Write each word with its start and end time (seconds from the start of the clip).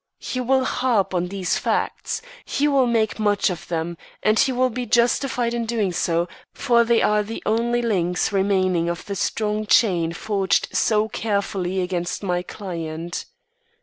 He 0.17 0.39
will 0.41 0.63
harp 0.65 1.13
on 1.13 1.27
these 1.27 1.59
facts; 1.59 2.23
he 2.43 2.67
will 2.67 2.87
make 2.87 3.19
much 3.19 3.51
of 3.51 3.67
them; 3.67 3.97
and 4.23 4.39
he 4.39 4.51
will 4.51 4.71
be 4.71 4.87
justified 4.87 5.53
in 5.53 5.67
doing 5.67 5.91
so, 5.91 6.27
for 6.51 6.83
they 6.83 7.03
are 7.03 7.21
the 7.21 7.43
only 7.45 7.83
links 7.83 8.31
remaining 8.31 8.89
of 8.89 9.05
the 9.05 9.15
strong 9.15 9.67
chain 9.67 10.11
forged 10.11 10.69
so 10.75 11.07
carefully 11.07 11.81
against 11.81 12.23
my 12.23 12.41
client. 12.41 13.25